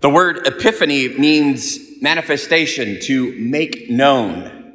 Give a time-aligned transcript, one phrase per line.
[0.00, 4.74] The word epiphany means manifestation, to make known.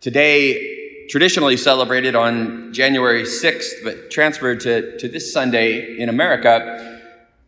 [0.00, 6.98] Today, traditionally celebrated on January 6th, but transferred to, to this Sunday in America,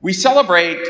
[0.02, 0.86] we celebrate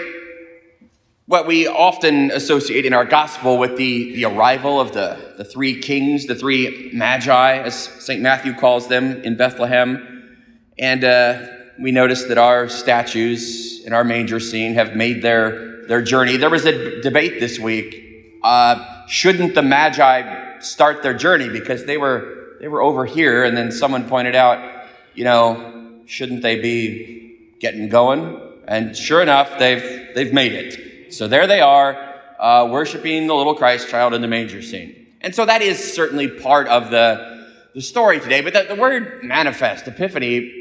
[1.27, 5.81] what we often associate in our gospel with the, the arrival of the, the three
[5.81, 8.21] kings, the three magi, as St.
[8.21, 10.35] Matthew calls them, in Bethlehem.
[10.77, 11.47] And uh,
[11.81, 16.37] we notice that our statues in our manger scene have made their their journey.
[16.37, 18.41] There was a debate this week.
[18.43, 23.57] Uh, shouldn't the Magi start their journey because they were they were over here, and
[23.57, 28.41] then someone pointed out, you know, shouldn't they be getting going?
[28.66, 31.12] And sure enough, they've they've made it.
[31.12, 31.96] So there they are,
[32.41, 35.07] uh, worshiping the little Christ child in the manger scene.
[35.21, 38.41] And so that is certainly part of the the story today.
[38.41, 40.52] But the, the word manifest, epiphany,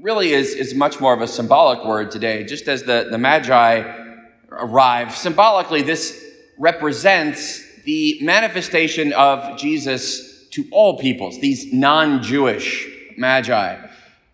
[0.00, 2.44] really is is much more of a symbolic word today.
[2.44, 3.99] Just as the the Magi
[4.50, 5.16] arrive.
[5.16, 6.24] Symbolically, this
[6.58, 13.76] represents the manifestation of Jesus to all peoples, these non Jewish magi.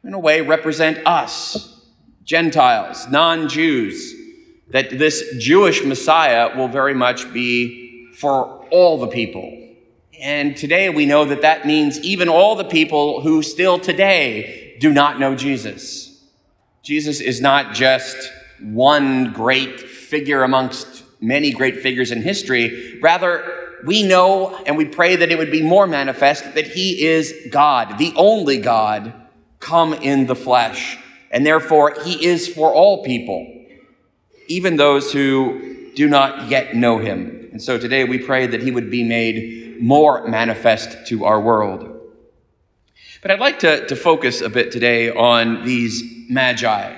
[0.04, 1.84] In a way, represent us,
[2.24, 4.14] Gentiles, non Jews,
[4.70, 9.62] that this Jewish Messiah will very much be for all the people.
[10.20, 14.92] And today we know that that means even all the people who still today do
[14.92, 16.24] not know Jesus.
[16.82, 18.16] Jesus is not just
[18.60, 22.98] one great figure amongst many great figures in history.
[23.02, 27.34] Rather, we know and we pray that it would be more manifest that he is
[27.50, 29.12] God, the only God,
[29.60, 30.98] come in the flesh.
[31.30, 33.46] And therefore, he is for all people,
[34.48, 37.48] even those who do not yet know him.
[37.52, 41.92] And so today we pray that he would be made more manifest to our world.
[43.22, 46.94] But I'd like to, to focus a bit today on these magi.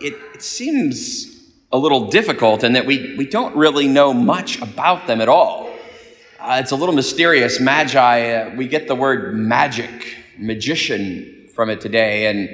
[0.00, 1.29] It, it seems
[1.72, 5.70] a little difficult in that we, we don't really know much about them at all.
[6.40, 7.60] Uh, it's a little mysterious.
[7.60, 12.26] Magi, uh, we get the word magic, magician from it today.
[12.26, 12.48] And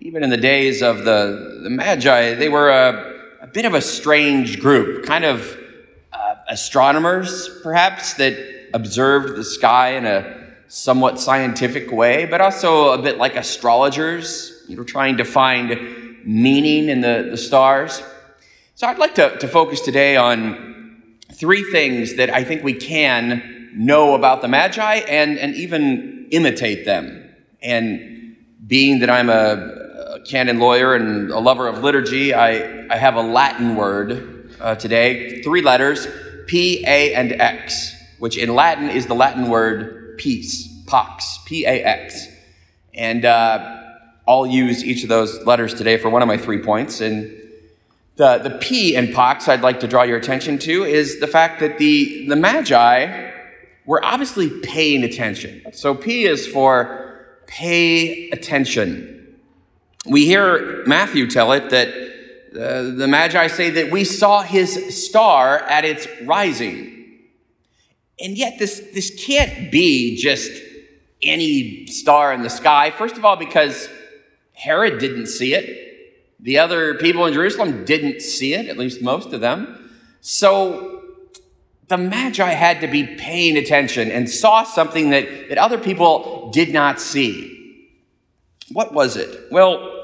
[0.00, 3.80] even in the days of the, the Magi, they were a, a bit of a
[3.80, 5.56] strange group, kind of
[6.12, 8.36] uh, astronomers, perhaps, that
[8.74, 14.76] observed the sky in a somewhat scientific way, but also a bit like astrologers, you
[14.76, 15.70] know, trying to find
[16.24, 18.02] meaning in the, the stars.
[18.78, 23.72] So I'd like to, to focus today on three things that I think we can
[23.74, 27.28] know about the Magi and, and even imitate them.
[27.60, 28.36] And
[28.68, 33.16] being that I'm a, a canon lawyer and a lover of liturgy, I, I have
[33.16, 36.06] a Latin word uh, today, three letters,
[36.46, 41.82] P, A, and X, which in Latin is the Latin word peace, pax, P A
[41.82, 42.28] X.
[42.94, 43.82] And uh,
[44.28, 47.00] I'll use each of those letters today for one of my three points.
[47.00, 47.34] And
[48.18, 51.60] the, the P in Pax I'd like to draw your attention to is the fact
[51.60, 53.30] that the, the Magi
[53.86, 55.62] were obviously paying attention.
[55.72, 59.36] So P is for pay attention.
[60.04, 65.58] We hear Matthew tell it that uh, the Magi say that we saw his star
[65.58, 67.18] at its rising.
[68.20, 70.50] And yet, this, this can't be just
[71.22, 72.90] any star in the sky.
[72.90, 73.88] First of all, because
[74.54, 75.87] Herod didn't see it.
[76.40, 79.90] The other people in Jerusalem didn't see it, at least most of them.
[80.20, 81.02] So
[81.88, 86.72] the Magi had to be paying attention and saw something that, that other people did
[86.72, 87.86] not see.
[88.70, 89.50] What was it?
[89.50, 89.94] Well,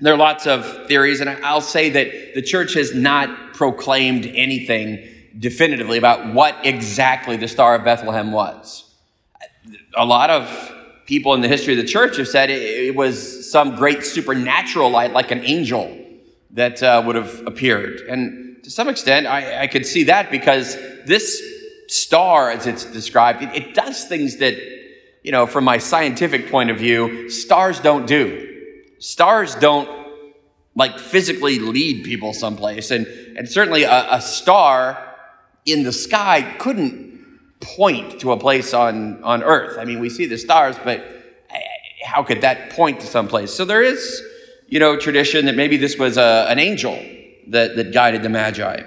[0.00, 5.08] there are lots of theories, and I'll say that the church has not proclaimed anything
[5.38, 8.92] definitively about what exactly the Star of Bethlehem was.
[9.96, 10.74] A lot of
[11.06, 14.90] people in the history of the church have said it, it was some great supernatural
[14.90, 15.98] light, like an angel,
[16.52, 18.00] that uh, would have appeared.
[18.08, 20.76] And to some extent, I, I, could see that because
[21.06, 21.42] this
[21.88, 24.54] star, as it's described, it, it does things that,
[25.22, 28.48] you know, from my scientific point of view, stars don't do.
[28.98, 29.88] Stars don't
[30.74, 32.90] like physically lead people someplace.
[32.90, 35.16] And, and certainly a, a star
[35.64, 37.11] in the sky couldn't
[37.62, 39.78] point to a place on, on earth.
[39.78, 40.98] I mean, we see the stars, but
[41.50, 41.60] eh,
[42.04, 43.52] how could that point to someplace?
[43.52, 44.22] So there is,
[44.68, 46.98] you know, tradition that maybe this was a, an angel
[47.48, 48.82] that, that guided the Magi.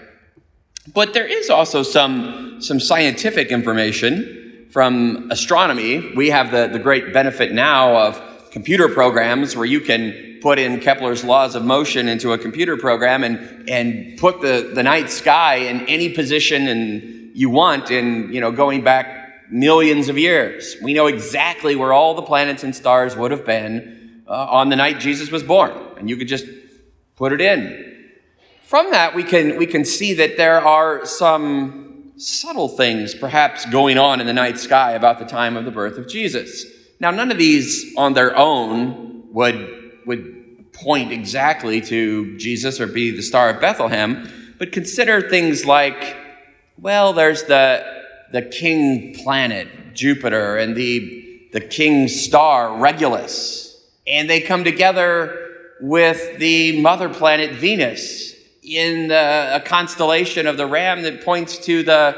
[0.93, 6.13] But there is also some, some scientific information from astronomy.
[6.15, 10.79] We have the, the great benefit now of computer programs where you can put in
[10.79, 15.55] Kepler's laws of motion into a computer program and, and put the, the night sky
[15.55, 20.77] in any position and you want in, you know, going back millions of years.
[20.81, 24.77] We know exactly where all the planets and stars would have been uh, on the
[24.77, 25.73] night Jesus was born.
[25.97, 26.45] And you could just
[27.17, 28.09] put it in.
[28.63, 33.97] From that, we can, we can see that there are some subtle things perhaps going
[33.97, 36.65] on in the night sky about the time of the birth of Jesus.
[37.01, 43.11] Now, none of these on their own would, would point exactly to Jesus or be
[43.11, 46.24] the Star of Bethlehem, but consider things like,
[46.77, 47.85] well, there's the,
[48.31, 56.37] the king planet, Jupiter, and the, the king star, Regulus, and they come together with
[56.37, 62.15] the mother planet, Venus, in the, a constellation of the ram that points to the,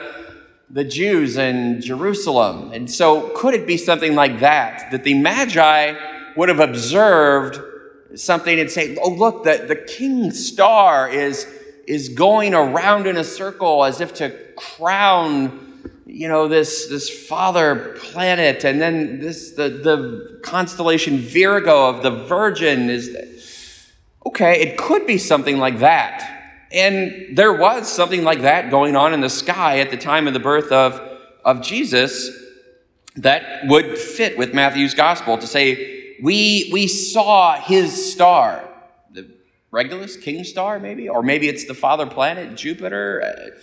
[0.70, 2.72] the Jews in Jerusalem.
[2.72, 4.92] And so, could it be something like that?
[4.92, 5.94] That the Magi
[6.36, 7.60] would have observed
[8.16, 11.46] something and say, oh, look, the, the king star is,
[11.88, 15.64] is going around in a circle as if to crown
[16.06, 22.12] you know this this father planet and then this the the constellation virgo of the
[22.12, 23.90] virgin is
[24.26, 26.38] okay it could be something like that
[26.72, 30.34] and there was something like that going on in the sky at the time of
[30.34, 31.00] the birth of,
[31.46, 32.30] of Jesus
[33.16, 38.68] that would fit with Matthew's gospel to say, we, we saw his star.
[39.12, 39.30] The
[39.72, 41.08] Regulus, King Star, maybe?
[41.08, 43.54] Or maybe it's the father planet, Jupiter.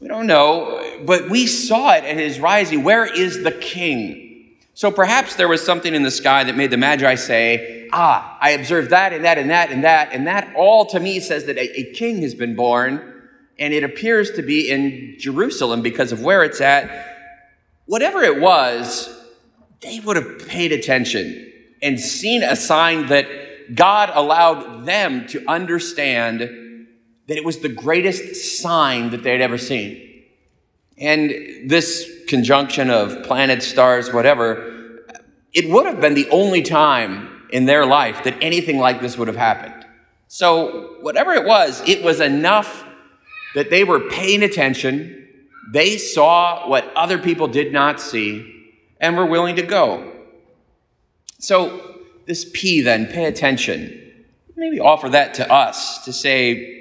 [0.00, 1.00] We don't know.
[1.04, 2.84] But we saw it at his rising.
[2.84, 4.56] Where is the king?
[4.74, 8.50] So perhaps there was something in the sky that made the Magi say, Ah, I
[8.50, 11.56] observed that and that and that and that, and that all to me says that
[11.56, 13.22] a, a king has been born,
[13.58, 16.90] and it appears to be in Jerusalem because of where it's at.
[17.86, 19.08] Whatever it was,
[19.80, 21.50] they would have paid attention
[21.80, 26.65] and seen a sign that God allowed them to understand
[27.28, 30.24] that it was the greatest sign that they'd ever seen.
[30.98, 31.30] And
[31.70, 35.02] this conjunction of planets, stars, whatever,
[35.52, 39.28] it would have been the only time in their life that anything like this would
[39.28, 39.86] have happened.
[40.28, 42.84] So, whatever it was, it was enough
[43.54, 45.28] that they were paying attention.
[45.72, 50.12] They saw what other people did not see and were willing to go.
[51.38, 54.02] So, this P then, pay attention.
[54.56, 56.75] Maybe offer that to us to say,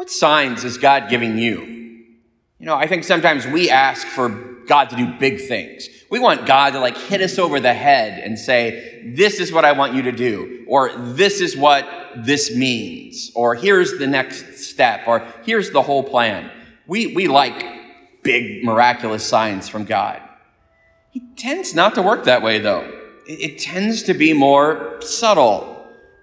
[0.00, 1.60] what signs is God giving you?
[1.60, 4.30] You know, I think sometimes we ask for
[4.66, 5.90] God to do big things.
[6.10, 9.66] We want God to like hit us over the head and say, this is what
[9.66, 11.86] I want you to do, or this is what
[12.16, 16.50] this means, or here's the next step, or here's the whole plan.
[16.86, 17.62] We, we like
[18.22, 20.22] big miraculous signs from God.
[21.10, 22.90] He tends not to work that way though.
[23.28, 25.69] It, it tends to be more subtle.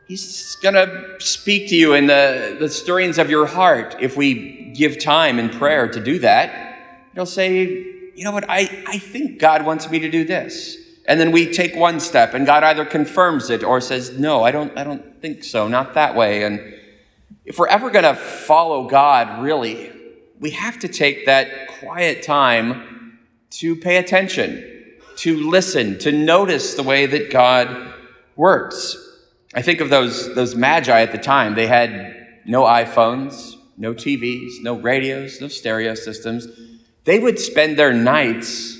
[0.07, 4.71] He's going to speak to you in the, the stirrings of your heart if we
[4.73, 7.03] give time in prayer to do that.
[7.13, 7.65] He'll say,
[8.15, 8.45] You know what?
[8.49, 10.77] I, I think God wants me to do this.
[11.07, 14.51] And then we take one step, and God either confirms it or says, No, I
[14.51, 16.43] don't, I don't think so, not that way.
[16.43, 16.75] And
[17.43, 19.91] if we're ever going to follow God, really,
[20.39, 23.19] we have to take that quiet time
[23.49, 27.93] to pay attention, to listen, to notice the way that God
[28.35, 29.06] works.
[29.53, 31.55] I think of those, those magi at the time.
[31.55, 36.47] They had no iPhones, no TVs, no radios, no stereo systems.
[37.05, 38.77] They would spend their nights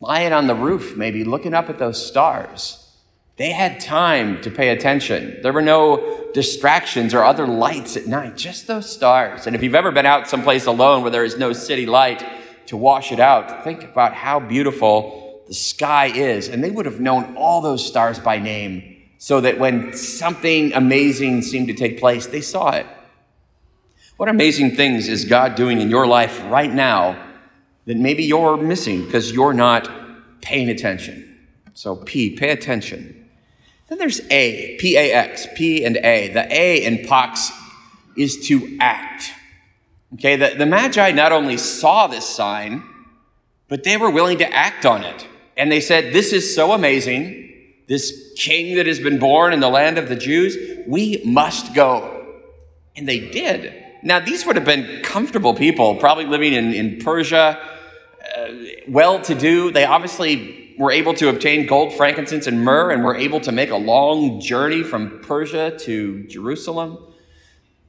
[0.00, 2.84] lying on the roof, maybe looking up at those stars.
[3.36, 5.38] They had time to pay attention.
[5.42, 9.46] There were no distractions or other lights at night, just those stars.
[9.46, 12.24] And if you've ever been out someplace alone where there is no city light
[12.66, 16.48] to wash it out, think about how beautiful the sky is.
[16.48, 21.42] And they would have known all those stars by name so that when something amazing
[21.42, 22.86] seemed to take place, they saw it.
[24.16, 27.24] What amazing things is God doing in your life right now
[27.86, 29.88] that maybe you're missing because you're not
[30.40, 31.24] paying attention?
[31.74, 33.28] So, P, pay attention.
[33.88, 36.28] Then there's A, P A X, P and A.
[36.28, 37.52] The A in Pax
[38.16, 39.32] is to act.
[40.14, 42.82] Okay, the, the Magi not only saw this sign,
[43.68, 45.26] but they were willing to act on it.
[45.56, 47.47] And they said, This is so amazing
[47.88, 52.26] this king that has been born in the land of the Jews, we must go.
[52.94, 53.72] And they did.
[54.02, 57.58] Now, these would have been comfortable people, probably living in, in Persia,
[58.36, 58.48] uh,
[58.86, 59.72] well to do.
[59.72, 63.70] They obviously were able to obtain gold, frankincense, and myrrh, and were able to make
[63.70, 66.98] a long journey from Persia to Jerusalem.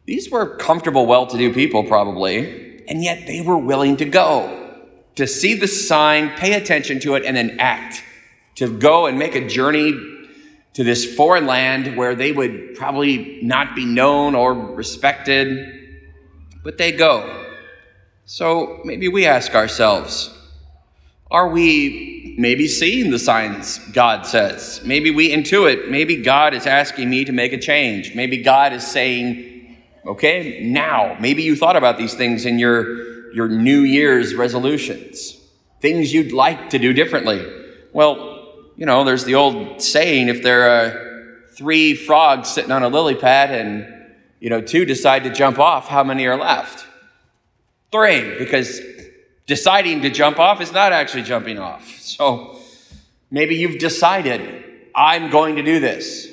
[0.05, 4.77] These were comfortable, well to do people, probably, and yet they were willing to go,
[5.15, 8.03] to see the sign, pay attention to it, and then act
[8.59, 9.93] to go and make a journey
[10.73, 15.97] to this foreign land where they would probably not be known or respected,
[16.61, 17.47] but they go.
[18.25, 20.29] So maybe we ask ourselves,
[21.31, 24.81] are we maybe seeing the signs God says?
[24.83, 28.13] Maybe we intuit, maybe God is asking me to make a change.
[28.13, 33.47] Maybe God is saying, Okay, now, maybe you thought about these things in your, your
[33.47, 35.37] New Year's resolutions,
[35.81, 37.45] things you'd like to do differently.
[37.93, 38.38] Well,
[38.79, 43.13] you know, there's the old saying if there are three frogs sitting on a lily
[43.13, 43.85] pad and,
[44.39, 46.87] you know, two decide to jump off, how many are left?
[47.91, 48.79] Three, because
[49.45, 51.99] deciding to jump off is not actually jumping off.
[51.99, 52.57] So
[53.29, 54.63] maybe you've decided,
[54.95, 56.29] I'm going to do this.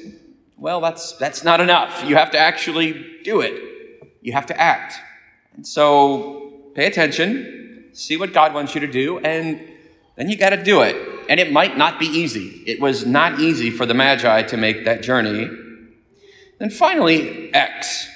[0.56, 2.04] Well, that's, that's not enough.
[2.06, 3.60] You have to actually do it,
[4.22, 4.94] you have to act.
[5.56, 9.72] And so pay attention, see what God wants you to do, and
[10.16, 10.96] then you got to do it.
[11.28, 12.62] And it might not be easy.
[12.66, 15.50] It was not easy for the Magi to make that journey.
[16.58, 18.08] Then finally, X.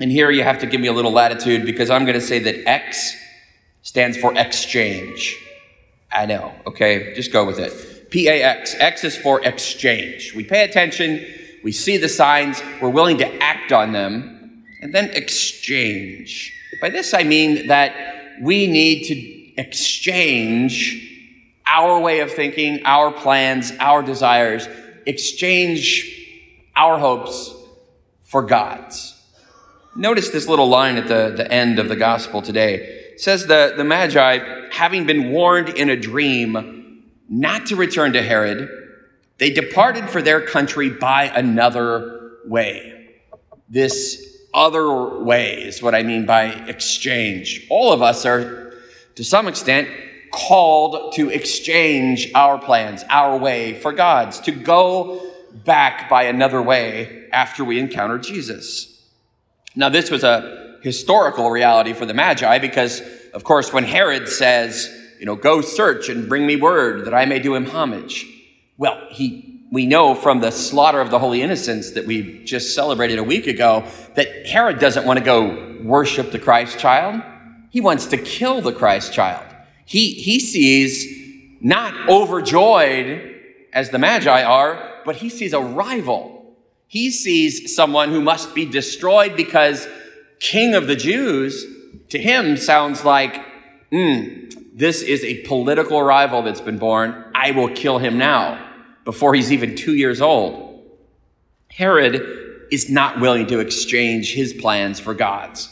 [0.00, 2.38] And here you have to give me a little latitude because I'm going to say
[2.40, 3.14] that X
[3.82, 5.36] stands for exchange.
[6.12, 7.14] I know, okay?
[7.14, 8.10] Just go with it.
[8.10, 8.74] P A X.
[8.78, 10.34] X is for exchange.
[10.34, 11.24] We pay attention,
[11.62, 16.52] we see the signs, we're willing to act on them, and then exchange.
[16.80, 17.94] By this I mean that
[18.42, 19.14] we need to
[19.60, 21.06] exchange
[21.66, 24.66] our way of thinking, our plans, our desires,
[25.06, 26.10] exchange
[26.74, 27.54] our hopes
[28.24, 29.16] for God's.
[29.94, 32.74] Notice this little line at the, the end of the gospel today.
[33.12, 38.22] It says the, the Magi, having been warned in a dream, not to return to
[38.22, 38.68] Herod,
[39.38, 43.08] they departed for their country by another way.
[43.68, 47.66] This other way is what I mean by exchange.
[47.70, 48.59] All of us are,
[49.20, 49.86] to some extent,
[50.32, 55.20] called to exchange our plans, our way for God's, to go
[55.52, 59.06] back by another way after we encounter Jesus.
[59.76, 63.02] Now, this was a historical reality for the Magi because,
[63.34, 67.26] of course, when Herod says, you know, go search and bring me word that I
[67.26, 68.24] may do him homage.
[68.78, 73.18] Well, he, we know from the slaughter of the holy innocents that we just celebrated
[73.18, 73.84] a week ago
[74.14, 77.22] that Herod doesn't want to go worship the Christ child.
[77.70, 79.46] He wants to kill the Christ child.
[79.84, 81.06] He, he sees
[81.60, 83.36] not overjoyed
[83.72, 86.56] as the Magi are, but he sees a rival.
[86.86, 89.88] He sees someone who must be destroyed because
[90.40, 91.64] king of the Jews
[92.08, 93.44] to him sounds like,
[93.90, 97.24] hmm, this is a political rival that's been born.
[97.34, 98.66] I will kill him now
[99.04, 100.82] before he's even two years old.
[101.70, 105.68] Herod is not willing to exchange his plans for God's.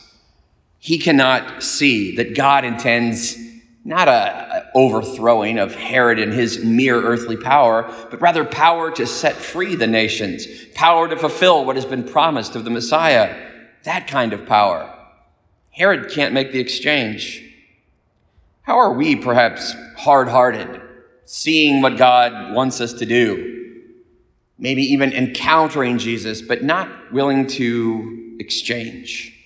[0.78, 3.36] He cannot see that God intends
[3.84, 9.34] not a, overthrowing of Herod and his mere earthly power, but rather power to set
[9.34, 13.34] free the nations, power to fulfill what has been promised of the Messiah.
[13.84, 14.94] That kind of power.
[15.70, 17.42] Herod can't make the exchange.
[18.62, 20.82] How are we perhaps hard hearted,
[21.24, 23.78] seeing what God wants us to do?
[24.58, 29.37] Maybe even encountering Jesus, but not willing to exchange.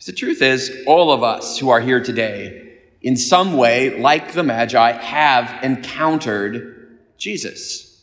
[0.00, 4.32] Because the truth is, all of us who are here today, in some way, like
[4.32, 8.02] the Magi, have encountered Jesus.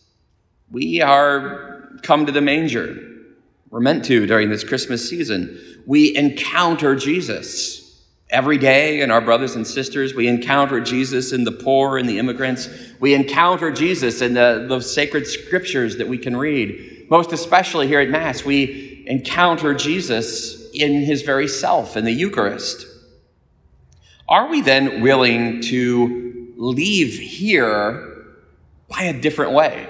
[0.70, 2.96] We are come to the manger.
[3.72, 5.60] We're meant to during this Christmas season.
[5.88, 7.84] We encounter Jesus.
[8.30, 12.20] Every day, and our brothers and sisters, we encounter Jesus in the poor and the
[12.20, 12.70] immigrants.
[13.00, 17.08] We encounter Jesus in the, the sacred scriptures that we can read.
[17.10, 22.86] Most especially here at Mass, we encounter Jesus in his very self in the Eucharist.
[24.30, 28.26] Are we then willing to leave here
[28.90, 29.90] by a different way?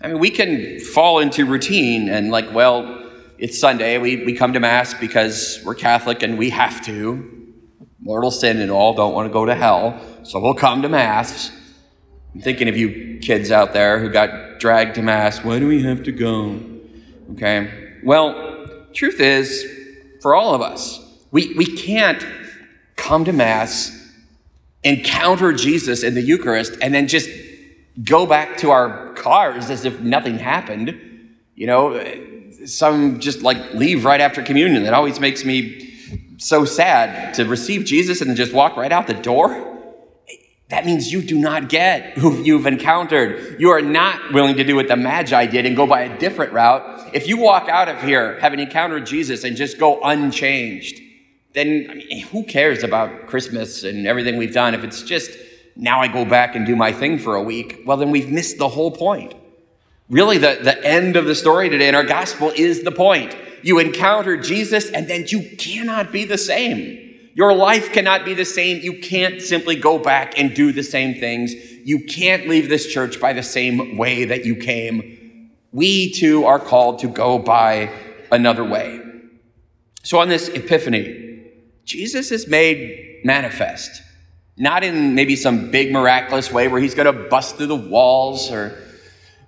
[0.00, 3.98] I mean, we can fall into routine and, like, well, it's Sunday.
[3.98, 7.54] We, we come to Mass because we're Catholic and we have to.
[8.00, 11.50] Mortal sin and all don't want to go to hell, so we'll come to Mass.
[12.34, 15.44] I'm thinking of you kids out there who got dragged to Mass.
[15.44, 16.60] Why do we have to go?
[17.32, 17.70] Okay.
[18.02, 18.49] Well,
[18.92, 19.66] truth is,
[20.20, 22.24] for all of us, we, we can't
[22.96, 23.96] come to Mass,
[24.82, 27.28] encounter Jesus in the Eucharist, and then just
[28.04, 30.98] go back to our cars as if nothing happened.
[31.54, 32.04] You know,
[32.66, 34.82] some just like leave right after communion.
[34.84, 39.14] That always makes me so sad to receive Jesus and just walk right out the
[39.14, 39.69] door.
[40.70, 43.60] That means you do not get who you've encountered.
[43.60, 46.52] You are not willing to do what the Magi did and go by a different
[46.52, 47.10] route.
[47.12, 51.00] If you walk out of here having encountered Jesus and just go unchanged,
[51.54, 54.74] then I mean, who cares about Christmas and everything we've done?
[54.74, 55.36] If it's just
[55.74, 58.58] now I go back and do my thing for a week, well, then we've missed
[58.58, 59.34] the whole point.
[60.08, 63.36] Really, the, the end of the story today in our gospel is the point.
[63.62, 67.09] You encounter Jesus, and then you cannot be the same.
[67.40, 68.82] Your life cannot be the same.
[68.82, 71.54] You can't simply go back and do the same things.
[71.86, 75.50] You can't leave this church by the same way that you came.
[75.72, 77.94] We too are called to go by
[78.30, 79.00] another way.
[80.02, 81.46] So on this Epiphany,
[81.86, 84.02] Jesus is made manifest.
[84.58, 88.52] Not in maybe some big miraculous way where he's going to bust through the walls
[88.52, 88.78] or,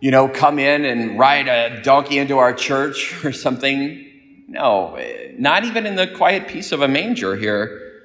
[0.00, 4.11] you know, come in and ride a donkey into our church or something.
[4.48, 4.98] No,
[5.38, 8.02] not even in the quiet peace of a manger here.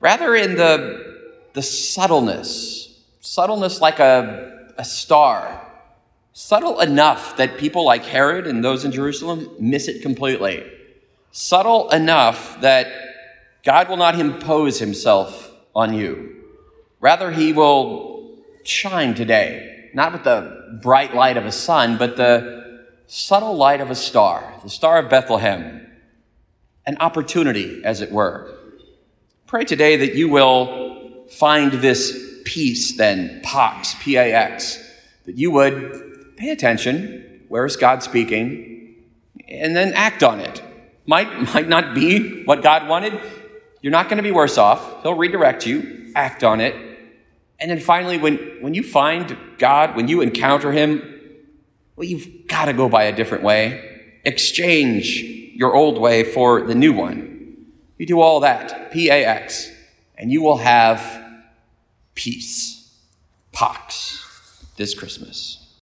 [0.00, 1.16] Rather in the,
[1.54, 5.66] the subtleness, subtleness like a, a star,
[6.32, 10.64] subtle enough that people like Herod and those in Jerusalem miss it completely.
[11.32, 12.86] Subtle enough that
[13.64, 16.44] God will not impose himself on you.
[17.00, 22.67] Rather, he will shine today, not with the bright light of a sun, but the
[23.08, 25.90] subtle light of a star, the star of Bethlehem,
[26.86, 28.54] an opportunity, as it were.
[29.46, 34.78] Pray today that you will find this peace, then, Pax, P A X,
[35.24, 37.44] that you would pay attention.
[37.48, 38.94] Where is God speaking?
[39.48, 40.62] And then act on it.
[41.06, 43.18] Might, might not be what God wanted.
[43.80, 45.02] You're not going to be worse off.
[45.02, 46.12] He'll redirect you.
[46.14, 46.74] Act on it.
[47.58, 51.17] And then finally, when, when you find God, when you encounter Him,
[51.98, 54.02] well, you've got to go by a different way.
[54.24, 55.20] Exchange
[55.54, 57.56] your old way for the new one.
[57.98, 59.68] You do all that, P A X,
[60.16, 61.02] and you will have
[62.14, 62.96] peace,
[63.50, 65.57] Pax, this Christmas.